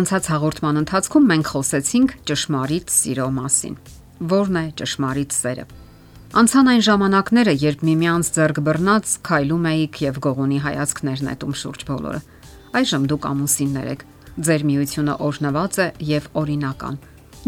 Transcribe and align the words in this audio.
Անցած 0.00 0.26
հաղորդման 0.32 0.80
ընթացքում 0.80 1.24
մենք 1.28 1.48
խոսեցինք 1.50 2.12
ճշմարիտ 2.30 2.92
սիրո 2.94 3.24
մասին։ 3.36 3.74
Որն 4.30 4.58
է 4.60 4.62
ճշմարիտ 4.80 5.34
սերը։ 5.36 5.64
Անցան 6.40 6.70
այն 6.72 6.84
ժամանակները, 6.86 7.54
երբ 7.64 7.84
միմյանց 7.88 8.30
ձեռք 8.36 8.60
բռնած 8.68 9.12
քայլում 9.28 9.66
էիք 9.70 9.98
եւ 10.06 10.20
գողունի 10.24 10.60
հայացքներ 10.64 11.24
նետում 11.26 11.52
շուրջ 11.60 11.84
բոլորը։ 11.90 12.22
Այժմ 12.80 13.04
դուք 13.12 13.28
ամուսիններ 13.32 13.92
եք։ 13.92 14.06
Ձեր 14.48 14.64
միությունը 14.70 15.18
օրնված 15.28 15.78
է 15.84 15.88
եւ 16.14 16.30
օրինական։ 16.40 16.98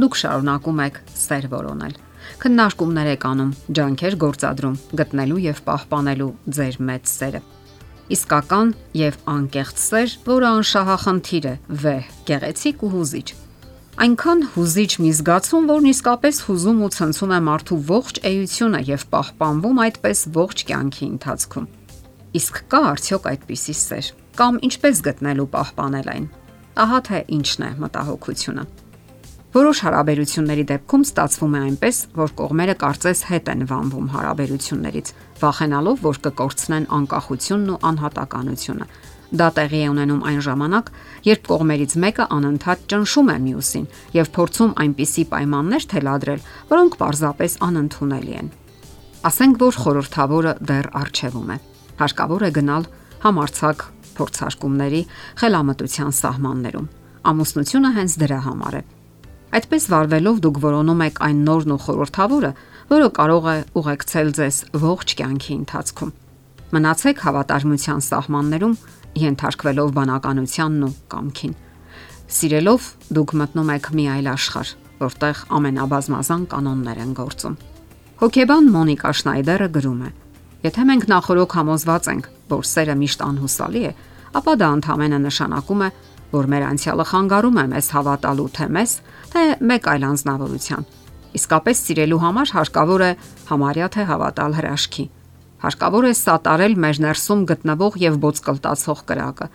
Դուք 0.02 0.20
շարունակում 0.20 0.84
եք 0.92 1.00
սեր 1.22 1.48
որոնել։ 1.56 1.96
Քննարկումներ 2.42 3.12
եք 3.16 3.26
անում, 3.32 3.56
ջանքեր 3.80 4.20
գործադրում, 4.26 4.78
գտնելու 5.00 5.42
եւ 5.48 5.66
պահպանելու 5.72 6.32
ձեր 6.58 6.80
մեծ 6.92 7.12
սերը 7.16 7.44
իսկական 8.10 8.72
եւ 8.98 9.16
անկեղծ 9.32 9.78
սեր, 9.82 10.16
որը 10.26 10.48
անշահախնդիր 10.48 11.46
է, 11.46 11.54
վեհ, 11.82 12.10
գեղեցիկ 12.28 12.82
ու 12.82 12.90
հուզիչ։ 12.96 13.28
Այնքան 14.02 14.44
հուզիչ 14.54 14.92
մի 15.04 15.10
զգացում, 15.18 15.66
որն 15.68 15.88
իսկապես 15.92 16.36
հուզում 16.48 16.78
ու 16.82 16.90
ցնցում 16.96 17.32
է 17.36 17.40
մարդու 17.48 17.78
ողջ 17.92 18.20
էությունը 18.32 18.80
եւ 18.88 19.04
պահպանվում 19.12 19.82
այդպես 19.86 20.22
ողջ 20.36 20.64
կյանքի 20.72 21.04
ընթացքում։ 21.12 21.66
Իսկ 22.42 22.62
կա 22.72 22.80
արդյոք 22.92 23.28
այդպիսի 23.32 23.74
սեր, 23.82 24.06
կամ 24.40 24.62
ինչպես 24.72 25.02
գտնելու 25.06 25.50
պահպանել 25.52 26.08
այն։ 26.16 26.30
Ահա 26.82 27.00
թե 27.12 27.20
ինչն 27.36 27.68
է 27.68 27.70
մտահոգությունը։ 27.84 28.64
Որոշ 29.52 29.80
հարաբերությունների 29.84 30.62
դեպքում 30.70 31.02
ստացվում 31.04 31.54
է 31.56 31.60
այնպես, 31.62 31.96
որ 32.16 32.30
կողմերը 32.38 32.74
կարծես 32.80 33.20
հետ 33.28 33.48
են 33.52 33.64
վանվում 33.68 34.06
հարաբերություններից, 34.12 35.08
վախենալով, 35.42 35.98
որ 36.06 36.20
կկորցնեն 36.24 36.86
անկախությունն 36.96 37.72
ու 37.72 37.76
անհատականությունը։ 37.90 38.86
Դա 39.32 39.48
տեղի 39.58 39.80
է 39.82 39.90
ունենում 39.92 40.24
այն 40.30 40.40
ժամանակ, 40.46 40.88
երբ 41.28 41.44
կողմերից 41.52 41.92
մեկը 42.04 42.24
անընդհատ 42.36 42.86
ճնշում 42.92 43.28
է 43.28 43.36
մյուսին 43.44 43.86
եւ 44.16 44.32
փորձում 44.40 44.72
այնպիսի 44.82 45.24
պայմաններ 45.36 45.86
թելադրել, 45.92 46.40
որոնք 46.72 46.96
պարզապես 47.02 47.52
անընդունելի 47.68 48.34
են։ 48.40 48.50
Ասենք 49.32 49.60
որ 49.60 49.78
խորհրդավորը 49.84 50.56
դեռ 50.72 50.90
արժևում 51.02 51.52
է։ 51.52 51.58
Հարկավոր 52.00 52.48
է 52.48 52.50
գնալ 52.56 52.88
համարցակ 53.28 53.86
փորձարկումների 54.16 55.04
խելամտության 55.44 56.18
սահմաններում։ 56.22 56.90
Ամուսնությունը 57.32 57.94
հենց 58.00 58.20
դրա 58.24 58.42
համար 58.48 58.80
է 58.80 58.84
Այդպես 59.52 59.86
վարվելով 59.92 60.38
դուք 60.46 60.58
որոնում 60.62 61.02
եք 61.04 61.18
այն 61.26 61.40
նորն 61.44 61.72
ու 61.74 61.80
խորթավորը, 61.84 62.50
որը 62.92 63.08
կարող 63.18 63.48
է 63.52 63.56
ուղեկցել 63.76 64.30
ձեզ 64.38 64.56
ողջ 64.80 65.14
կյանքի 65.18 65.52
ընթացքում։ 65.62 66.12
Մնացեք 66.72 67.18
հավատարմության 67.26 68.00
սահմաններում, 68.06 68.76
ենթարկվելով 69.22 69.92
բանականությանն 69.98 70.86
ու 70.86 70.94
կամքին։ 71.12 71.54
Սիրելով 72.32 72.88
դուք 73.12 73.34
մտնում 73.42 73.72
եք 73.76 73.90
մի 73.92 74.04
այլ 74.12 74.30
աշխարհ, 74.32 74.70
որտեղ 75.02 75.42
ամենաբազմազան 75.58 76.46
կանոններ 76.52 77.02
են 77.02 77.12
գործում։ 77.18 77.58
Հոկեբան 78.22 78.70
Մոնիկա 78.72 79.12
Շնայդերը 79.20 79.68
գրում 79.76 80.00
է. 80.00 80.10
Եթե 80.62 80.82
մենք 80.88 81.04
նախորոք 81.12 81.54
համոզված 81.58 82.08
ենք, 82.12 82.26
որ 82.52 82.66
սերը 82.72 82.94
միշտ 83.02 83.24
անհուսալի 83.26 83.82
է, 83.82 83.92
ապա 84.32 84.52
դա 84.62 84.68
ընդհանրապես 84.78 85.22
նշանակում 85.26 85.82
է, 85.82 85.88
որ 86.32 86.48
մեր 86.52 86.66
անցյալը 86.72 87.06
խանգարում 87.12 87.58
է 87.62 87.64
մեզ 87.72 87.88
հավատալու 87.92 88.50
թե 88.56 88.66
մեզ, 88.76 88.92
թե 89.32 89.42
մեկ 89.72 89.88
այլ 89.92 90.06
անznավորության։ 90.08 90.86
Իսկապես 91.32 91.82
սիրելու 91.86 92.20
համար 92.22 92.52
հարկավոր 92.56 93.02
է 93.06 93.10
համարյա 93.48 93.88
թե 93.92 94.06
հավատալ 94.12 94.56
հրաշքի։ 94.58 95.04
Հարկավոր 95.62 96.06
է 96.08 96.12
սատարել 96.18 96.74
մեր 96.82 97.00
ներսում 97.06 97.42
գտնվող 97.52 97.98
եւ 98.02 98.16
ոցկլտացող 98.26 99.02
կրակը, 99.12 99.48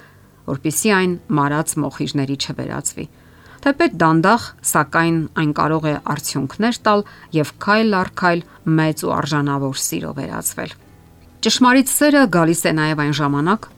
որpիսի 0.47 0.91
այն 0.97 1.15
մարած 1.37 1.73
մոխիրների 1.83 2.37
չվերածվի։ 2.47 3.07
Թեպետ 3.67 3.95
դանդաղ, 3.99 4.43
սակայն 4.71 5.17
այն 5.41 5.53
կարող 5.57 5.87
է 5.91 5.93
արդյունքներ 6.13 6.77
տալ 6.87 7.01
եւ 7.35 7.53
քայլ 7.65 7.95
առ 7.99 8.11
քայլ 8.21 8.43
մեծ 8.79 9.03
ու 9.07 9.15
արժանավոր 9.17 9.81
սիրո 9.83 10.11
վերածվել։ 10.21 10.75
Ճշմարիտ 11.47 11.91
սերը 11.91 12.21
գալիս 12.37 12.61
է 12.69 12.73
նաև 12.77 13.01
այն 13.07 13.17
ժամանակ, 13.21 13.71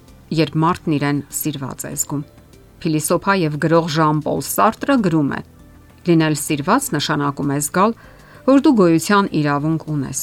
երբ 0.43 0.59
մարդն 0.65 0.99
իրեն 0.99 1.23
սիրված 1.39 1.87
է 1.89 1.95
զգում։ 1.95 2.27
Փիլիսոփա 2.83 3.35
եւ 3.43 3.57
գրող 3.63 3.87
Ժան-Պոլ 3.95 4.43
Սարտրը 4.49 4.95
գրում 5.05 5.31
է. 5.35 5.41
Լինել 6.09 6.35
սիրված 6.39 6.89
նշանակում 6.95 7.53
է 7.53 7.57
զգալ, 7.65 7.95
որ 8.49 8.61
դու 8.65 8.75
գոյության 8.79 9.29
իրավունք 9.39 9.87
ունես։ 9.93 10.21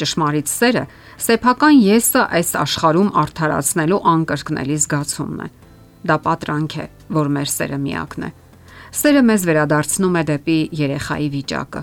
Ճշմարիտ 0.00 0.50
սերը 0.50 0.84
սեփական 1.20 1.80
եսը 1.84 2.22
այս 2.40 2.50
աշխարհում 2.60 3.10
արդարացնելու 3.20 4.00
անկրկնելի 4.10 4.76
զգացումն 4.84 5.40
է։ 5.44 5.48
Դա 6.08 6.16
պատրանք 6.24 6.76
է, 6.80 6.86
որ 7.16 7.32
մեր 7.36 7.50
սերը 7.52 7.78
միակն 7.84 8.28
է։ 8.28 8.30
Սերը 9.00 9.22
մեզ 9.28 9.42
վերադարձնում 9.50 10.16
է 10.20 10.22
դեպի 10.30 10.58
երեխայի 10.80 11.28
վիճակը, 11.34 11.82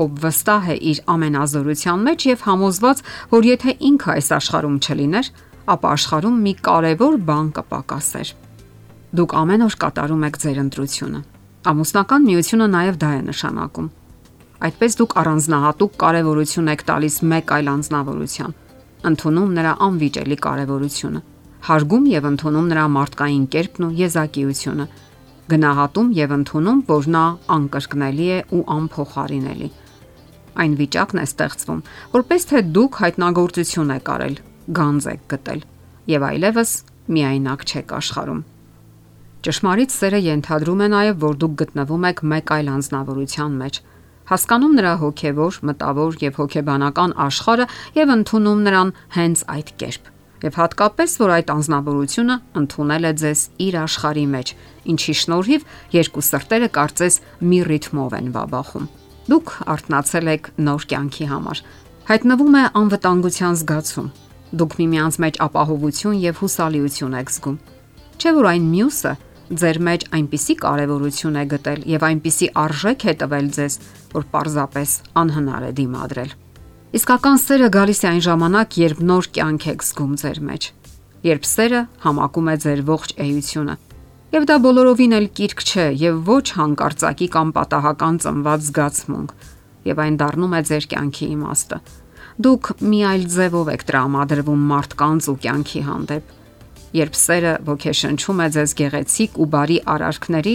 ով 0.00 0.16
վստահ 0.22 0.70
է 0.72 0.76
իր 0.92 1.02
ամենազորության 1.16 2.06
մեջ 2.06 2.26
եւ 2.30 2.46
համոզված, 2.46 3.02
որ 3.34 3.48
եթե 3.50 3.76
ինքը 3.90 4.10
այս 4.16 4.30
աշխարհում 4.36 4.80
չլիներ, 4.86 5.30
ապա 5.76 5.92
աշխարհում 5.96 6.42
մի 6.46 6.54
կարևոր 6.70 7.16
բան 7.26 7.48
կպակասեր։ 7.58 8.32
Դուք 9.16 9.32
ամեն 9.32 9.62
օր 9.64 9.74
կատարում 9.80 10.24
եք 10.26 10.34
ձեր 10.42 10.58
ընտրությունը։ 10.60 11.18
Ամուսնական 11.70 12.24
միությունը 12.26 12.66
նաև 12.72 12.96
դա 13.00 13.10
է 13.16 13.20
նշանակում։ 13.26 13.86
Այդպես 14.66 14.96
դուք 15.00 15.12
առանձնահատուկ 15.20 15.94
կարևորություն 16.02 16.68
եք 16.72 16.82
տալիս 16.90 17.16
մեկ 17.32 17.52
այլ 17.56 17.70
անznավորության, 17.72 18.52
ընդունում 19.10 19.54
նրա 19.56 19.72
անվիճելի 19.86 20.36
կարևորությունը, 20.46 21.20
հարգում 21.68 22.04
եւ 22.12 22.28
ընդունում 22.30 22.68
նրա 22.72 22.84
մարդկային 22.96 23.46
կերպն 23.56 23.86
ու 23.86 23.92
եզակիությունը, 24.00 24.86
գնահատում 25.52 26.10
եւ 26.16 26.34
ընդունում, 26.36 26.82
որ 26.90 27.08
նա 27.16 27.24
անկրկնելի 27.56 28.28
է 28.36 28.40
ու 28.56 28.64
անփոխարինելի։ 28.76 29.70
Այն 30.56 30.76
վիճակն 30.80 31.22
է 31.22 31.24
ստեղծվում, 31.30 31.80
որպես 32.16 32.46
թե 32.50 32.62
դուք 32.76 33.00
հայտնագործություն 33.06 33.96
եք 33.96 34.12
արել, 34.16 34.36
գանձ 34.80 35.08
եք 35.14 35.24
գտել 35.36 35.64
եւ 36.16 36.28
այլևս 36.32 36.76
միայնակ 37.16 37.66
չեք 37.70 37.96
աշխարում։ 38.00 38.44
Ճշմարիտ 39.46 39.92
սերը 39.94 40.18
ենթադրում 40.24 40.80
է 40.82 40.86
նաև, 40.90 41.18
որ 41.22 41.34
դուք 41.38 41.52
գտնվում 41.60 42.04
եք 42.08 42.20
մեկ 42.30 42.48
այլ 42.56 42.68
անznավորության 42.72 43.52
մեջ, 43.60 43.76
հասկանում 44.26 44.72
նրա 44.74 44.94
հոգևոր, 45.02 45.58
մտավոր 45.70 46.16
եւ 46.24 46.38
հոգեբանական 46.40 47.12
աշխարհը 47.26 47.66
եւ 47.94 48.12
ընդունում 48.16 48.64
նրան 48.66 48.90
հենց 49.16 49.44
այդ 49.54 49.70
կերպ։ 49.82 50.08
Եվ 50.46 50.58
հատկապես, 50.60 51.14
որ 51.22 51.30
այդ 51.36 51.52
անznավորությունը 51.54 52.36
ընդունել 52.60 53.06
է 53.06 53.12
ձեզ 53.22 53.44
իր 53.66 53.78
աշխարհի 53.86 54.26
մեջ, 54.34 54.50
ինչի 54.92 55.14
շնորհիվ 55.22 55.68
երկու 55.94 56.24
սրտերը 56.26 56.68
կարծես 56.74 57.14
մի 57.46 57.60
ռիթմով 57.70 58.18
են 58.18 58.28
վաբախում։ 58.34 58.90
Դուք 59.30 59.54
արթնացել 59.76 60.32
եք 60.34 60.50
նոր 60.66 60.88
կյանքի 60.90 61.26
համար։ 61.30 61.62
Հայտնվում 62.10 62.58
է 62.58 62.64
անվտանգության 62.82 63.56
զգացում։ 63.62 64.10
Դուք 64.58 64.76
միմյանց 64.82 65.14
մեջ 65.22 65.40
ապահովություն 65.46 66.20
եւ 66.26 66.42
հուսալիություն 66.42 67.16
եք 67.22 67.32
զգում։ 67.36 67.56
Չէ՞ 68.16 68.30
որ 68.36 68.46
այն 68.50 68.68
մյուսը 68.76 69.12
ձեր 69.46 69.78
մեջ 69.86 70.04
այնպիսի 70.16 70.54
կարևորություն 70.62 71.36
է 71.38 71.44
գտել 71.52 71.82
եւ 71.86 72.04
այնպիսի 72.06 72.48
արժեք 72.62 73.04
է 73.06 73.14
տվել 73.20 73.48
ձեզ, 73.56 73.74
որ 74.16 74.24
պարզապես 74.32 74.94
անհնար 75.22 75.66
է 75.66 75.70
դիմադրել։ 75.80 76.32
Իսկական 76.96 77.38
սերը 77.42 77.68
գալիս 77.76 78.00
է 78.02 78.08
այն 78.10 78.22
ժամանակ, 78.26 78.78
երբ 78.82 79.02
նոր 79.06 79.28
կյանք 79.36 79.66
եք 79.70 79.84
զգում 79.86 80.14
ձեր 80.22 80.40
մեջ, 80.50 80.68
երբ 81.26 81.46
սերը 81.46 81.82
համակում 82.06 82.50
է 82.50 82.56
ձեր 82.66 82.80
ողջ 82.90 83.14
էությունը։ 83.26 83.76
Եվ 84.36 84.46
դա 84.50 84.56
բոլորովին 84.66 85.16
էլ 85.16 85.28
կիրք 85.38 85.60
չէ 85.66 85.86
եւ 86.02 86.16
ոչ 86.26 86.46
հանկարծակի 86.56 87.28
կամ 87.36 87.52
պատահական 87.56 88.16
ծնված 88.26 88.66
զգացմունք, 88.66 89.36
եւ 89.86 90.02
այն 90.06 90.18
դառնում 90.22 90.56
է 90.56 90.62
ձեր 90.66 90.88
կյանքի 90.90 91.28
իմաստը։ 91.36 91.78
Դուք 92.36 92.72
մի 92.84 92.98
այլ 93.10 93.22
ձևով 93.36 93.70
եք 93.76 93.86
տրամադրվում 93.86 94.66
մարդկանց 94.72 95.28
ու 95.30 95.36
կյանքի 95.46 95.82
հանդեպ 95.86 96.34
երբ 96.94 97.18
սերը 97.18 97.52
ոգեշնչում 97.66 98.42
է 98.44 98.48
ձեզ 98.56 98.74
գեղեցիկ 98.80 99.40
ու 99.42 99.48
բարի 99.56 99.78
արարքների, 99.96 100.54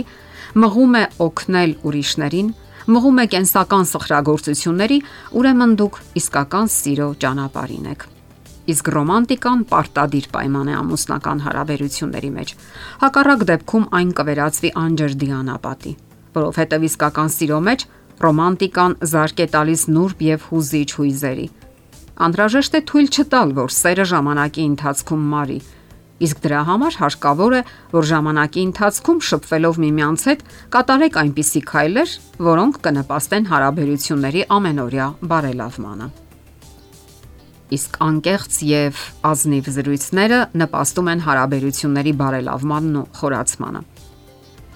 մղում 0.62 0.96
է 1.02 1.04
օգնել 1.26 1.76
ուրիշներին, 1.88 2.50
մղում 2.92 3.22
է 3.22 3.26
կենսական 3.32 3.86
սխրագործությունների, 3.92 4.98
ուրեմն 5.38 5.76
դուք 5.82 6.00
իսկական 6.22 6.72
սիրո 6.76 7.08
ճանապարհին 7.22 7.88
եք։ 7.92 8.08
Իսկ 8.72 8.90
ռոմանտիկան 8.94 9.62
պարտադիր 9.72 10.28
պայման 10.32 10.68
է 10.70 10.76
ամուսնական 10.82 11.40
հարաբերությունների 11.46 12.30
մեջ։ 12.36 12.54
Հակառակ 13.02 13.46
դեպքում 13.52 13.88
այն 14.00 14.12
կվերածվի 14.20 14.72
անջրդիանապատի, 14.82 15.94
որովհետև 16.38 16.86
իսկական 16.92 17.32
սիրո 17.36 17.60
մեջ 17.68 17.86
ռոմանտիկան 18.22 18.96
զարգ 19.12 19.42
է 19.42 19.48
տալիս 19.56 19.84
նուրբ 19.98 20.24
եւ 20.30 20.48
հուզիչ 20.52 20.90
հույզերի։ 20.98 21.48
Անհրաժեշտ 22.22 22.76
է 22.78 22.82
թույլ 22.92 23.08
չտալ, 23.18 23.54
որ 23.58 23.74
սերը 23.82 24.06
ժամանակի 24.12 24.64
ընթացքում 24.72 25.24
մարի, 25.32 25.60
Իսկ 26.22 26.42
դրա 26.44 26.62
համար 26.68 26.98
հարկավոր 27.02 27.54
է, 27.58 27.62
որ 27.92 28.08
ժամանակի 28.12 28.64
ընթացքում 28.68 29.22
շփվելով 29.26 29.78
միմյանց 29.82 30.26
հետ 30.30 30.44
կատարեք 30.76 31.16
այնպիսի 31.22 31.62
քայլեր, 31.72 32.12
որոնք 32.46 32.78
կնպաստեն 32.86 33.48
հարաբերությունների 33.52 34.44
ամենօրյա 34.58 35.08
բարելավմանը։ 35.32 36.10
Իսկ 37.72 37.98
անկեղծ 38.04 38.56
եւ 38.68 39.02
ազնիվ 39.32 39.68
զրույցները 39.80 40.40
նպաստում 40.62 41.10
են 41.12 41.26
հարաբերությունների 41.26 42.14
բարելավմանն 42.22 42.98
ու 43.02 43.06
խորացմանը։ 43.22 43.82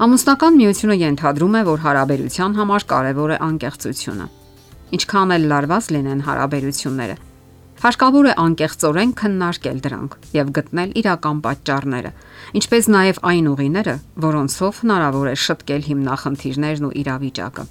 Ամուսնական 0.05 0.57
միությունը 0.59 0.95
ենթադրում 1.01 1.53
է, 1.55 1.61
որ 1.69 1.83
հարաբերության 1.85 2.55
համար 2.55 2.85
կարևոր 2.95 3.35
է 3.35 3.37
անկեղծությունը։ 3.45 4.25
Ինչքան 4.95 5.35
էլ 5.35 5.45
լարված 5.51 5.85
լինեն 5.95 6.23
հարաբերությունները, 6.25 7.15
հարկավոր 7.85 8.27
է 8.31 8.31
անկեղծորեն 8.41 9.11
քննարկել 9.19 9.79
դրանք 9.85 10.13
եւ 10.33 10.47
գտնել 10.57 10.93
իրական 11.01 11.41
պատճառները, 11.45 12.11
ինչպես 12.57 12.87
նաեւ 12.95 13.17
այն 13.29 13.49
ուղիները, 13.51 13.93
որոնցով 14.25 14.79
հնարավոր 14.81 15.27
է 15.29 15.33
շտկել 15.45 15.83
հիմնախնդիրներն 15.89 16.87
ու 16.87 16.95
իրավիճակը։ 17.05 17.65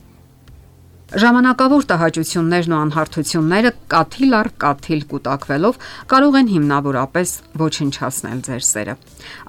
Ժամանակավոր 1.25 1.89
տհաճություններն 1.91 2.75
ու 2.75 2.79
անհարթությունները 2.85 3.73
կաթիլ 3.95 4.37
առ 4.39 4.51
կաթիլ 4.63 5.03
կուտակվելով 5.11 5.81
կարող 6.15 6.39
են 6.41 6.53
հիմնավորապես 6.55 7.35
ոչնչացնել 7.65 8.45
ձեր 8.47 8.65
սերը։ 8.71 8.95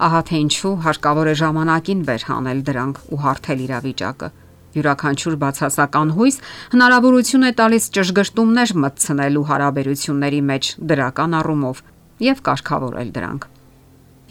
Ահա 0.06 0.20
թե 0.30 0.42
ինչու 0.46 0.74
հարկավոր 0.86 1.30
է 1.30 1.36
ժամանակին 1.46 2.02
վեր 2.10 2.26
հանել 2.30 2.66
դրանք 2.70 3.00
ու 3.14 3.22
հարթել 3.22 3.64
իրավիճակը։ 3.66 4.30
Յուրաքանչյուր 4.76 5.36
բացասական 5.42 6.12
հույս 6.16 6.36
հնարավորություն 6.74 7.46
է 7.48 7.52
տալիս 7.60 7.88
ճշգրտումներ 7.96 8.74
մտցնելու 8.84 9.46
հարաբերությունների 9.50 10.42
մեջ 10.52 10.70
դրական 10.92 11.40
առումով 11.40 11.82
եւ 12.26 12.44
կարգավորել 12.50 13.10
դրանք։ 13.16 13.50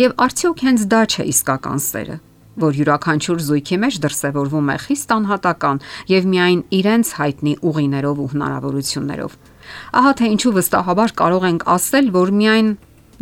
Եվ 0.06 0.16
արդյոք 0.28 0.64
հենց 0.70 0.88
դա 0.92 1.02
չէ 1.10 1.28
իսկական 1.34 1.86
սերը 1.90 2.18
որ 2.62 2.78
յուրաքանչյուր 2.80 3.42
զույգի 3.46 3.78
մեջ 3.84 3.98
դրսևորվում 4.06 4.70
է 4.72 4.76
խիստ 4.86 5.14
անհատական 5.16 5.82
եւ 6.12 6.28
միայն 6.32 6.62
իրենց 6.78 7.12
հայտնի 7.20 7.54
ուղիներով 7.70 8.22
ու 8.24 8.28
հնարավորություններով։ 8.32 9.36
Ահա 10.00 10.14
թե 10.20 10.30
ինչու 10.36 10.54
վստահաբար 10.56 11.14
կարող 11.20 11.48
ենք 11.52 11.66
ասել, 11.76 12.08
որ 12.16 12.32
միայն 12.40 12.70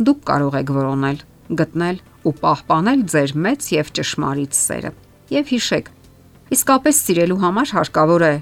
դուք 0.06 0.20
կարող 0.30 0.58
եք 0.60 0.72
որոնել, 0.78 1.18
գտնել 1.60 1.98
ու 2.24 2.34
պահպանել 2.44 3.04
ձեր 3.14 3.34
մեծ 3.44 3.68
եւ 3.74 3.92
ճշմարիտ 3.98 4.58
սերը։ 4.60 4.90
Եվ 5.34 5.50
հիշեք, 5.54 5.90
իսկապես 6.52 7.00
սիրելու 7.06 7.40
համար 7.40 7.70
հարկավոր 7.78 8.24
է 8.28 8.32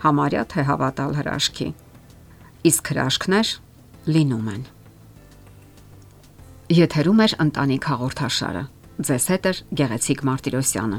համարյա 0.00 0.44
թե 0.48 0.62
հավատալ 0.70 1.16
հրաշքի։ 1.20 1.68
Իսկ 2.70 2.92
հրաշքներ 2.92 3.50
լինում 4.16 4.46
են։ 4.54 4.62
Եթերում 6.80 7.20
է 7.20 7.26
ընտանիք 7.44 7.90
հաղորդաշարը։ 7.90 8.62
Ձեզ 9.10 9.26
հետ 9.34 9.50
է 9.50 9.52
Գեղեցիկ 9.80 10.24
Մարտիրոսյանը։ 10.30 10.98